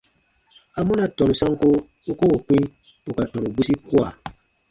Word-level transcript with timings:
Amɔna 0.79 1.05
tɔnu 1.15 1.33
sanko 1.39 1.67
u 2.11 2.13
koo 2.19 2.35
kpĩ 2.45 2.57
ù 3.09 3.11
ka 3.17 3.23
tɔnu 3.31 3.47
bwisi 3.55 3.73
kua? 3.87 4.07